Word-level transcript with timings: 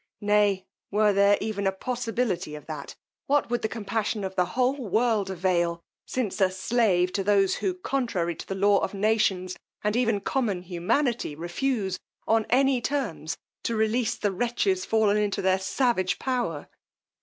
Nay, 0.19 0.65
were 0.89 1.13
there 1.13 1.37
even 1.41 1.67
a 1.67 1.71
possibility 1.71 2.55
of 2.55 2.65
that, 2.65 2.95
what 3.27 3.51
would 3.51 3.61
the 3.61 3.67
compassion 3.69 4.23
of 4.23 4.35
the 4.35 4.45
whole 4.57 4.75
world 4.89 5.29
avail, 5.29 5.83
since 6.07 6.41
a 6.41 6.49
slave 6.49 7.13
to 7.13 7.23
those, 7.23 7.57
who, 7.57 7.75
contrary 7.75 8.33
to 8.33 8.47
the 8.47 8.55
law 8.55 8.79
of 8.79 8.95
nations, 8.95 9.55
and 9.83 9.95
even 9.95 10.19
common 10.19 10.63
humanity, 10.63 11.35
refuse, 11.35 11.99
on 12.27 12.47
any 12.49 12.81
terms, 12.81 13.37
to 13.61 13.75
release 13.75 14.15
the 14.15 14.31
wretches 14.31 14.85
fallen 14.85 15.17
into 15.17 15.39
their 15.39 15.59
savage 15.59 16.17
power! 16.17 16.67